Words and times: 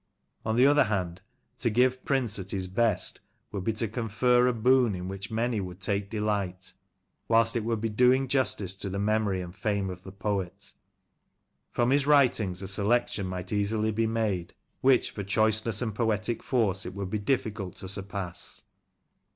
On 0.43 0.55
the 0.55 0.65
other 0.65 0.85
hand, 0.85 1.21
to 1.59 1.69
give 1.69 2.03
Priijice 2.03 2.39
at 2.39 2.49
his 2.49 2.67
best 2.67 3.21
would 3.51 3.63
be 3.63 3.73
to 3.73 3.87
confer 3.87 4.47
a 4.47 4.51
boon 4.51 4.95
in 4.95 5.07
which 5.07 5.29
many 5.29 5.61
would 5.61 5.79
take 5.79 6.09
delight, 6.09 6.73
whilst 7.27 7.55
it 7.55 7.63
would 7.63 7.81
be 7.81 7.87
doing 7.89 8.27
justice 8.27 8.75
to 8.77 8.89
the 8.89 8.97
memory 8.97 9.41
and 9.41 9.53
fame 9.53 9.91
of 9.91 10.01
the 10.01 10.11
poet 10.11 10.73
From 11.69 11.91
his 11.91 12.07
writings 12.07 12.63
a 12.63 12.67
selection 12.67 13.27
might 13.27 13.53
easily 13.53 13.91
be 13.91 14.07
made, 14.07 14.55
which, 14.79 15.11
for 15.11 15.23
choiceness 15.23 15.83
and 15.83 15.93
poetic 15.93 16.41
force, 16.41 16.83
it 16.83 16.95
would 16.95 17.11
be 17.11 17.19
difficult 17.19 17.75
to 17.75 17.87
surpass. 17.87 18.63